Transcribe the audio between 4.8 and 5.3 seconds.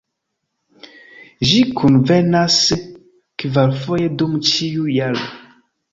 jaro.